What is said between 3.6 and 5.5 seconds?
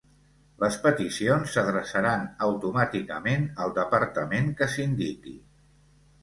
al departament que s'indiqui.